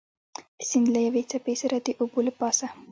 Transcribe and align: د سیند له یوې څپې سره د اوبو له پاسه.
د 0.59 0.61
سیند 0.69 0.87
له 0.93 0.99
یوې 1.07 1.23
څپې 1.31 1.55
سره 1.61 1.75
د 1.85 1.87
اوبو 2.01 2.19
له 2.27 2.31
پاسه. 2.39 2.67